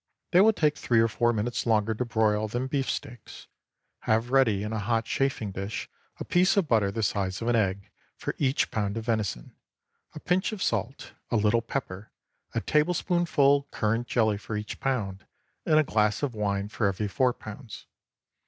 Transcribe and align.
They 0.31 0.41
will 0.41 0.51
take 0.51 0.75
three 0.77 0.99
or 0.99 1.07
four 1.07 1.31
minutes 1.31 1.67
longer 1.67 1.93
to 1.93 2.03
broil 2.05 2.47
than 2.47 2.65
beef 2.65 2.89
steaks. 2.89 3.45
Have 3.99 4.31
ready 4.31 4.63
in 4.63 4.73
a 4.73 4.79
hot 4.79 5.05
chafing 5.05 5.51
dish 5.51 5.87
a 6.19 6.25
piece 6.25 6.57
of 6.57 6.67
butter 6.67 6.89
the 6.91 7.03
size 7.03 7.39
of 7.39 7.47
an 7.47 7.55
egg 7.55 7.91
for 8.15 8.33
each 8.39 8.71
pound 8.71 8.97
of 8.97 9.05
venison, 9.05 9.53
a 10.15 10.19
pinch 10.19 10.53
of 10.53 10.63
salt, 10.63 11.13
a 11.29 11.37
little 11.37 11.61
pepper, 11.61 12.09
a 12.55 12.61
tablespoonful 12.61 13.67
currant 13.69 14.07
jelly 14.07 14.39
for 14.39 14.57
each 14.57 14.79
pound, 14.79 15.27
and 15.67 15.77
a 15.77 15.83
glass 15.83 16.23
of 16.23 16.33
wine 16.33 16.67
for 16.67 16.87
every 16.87 17.07
four 17.07 17.31
pounds. 17.31 17.85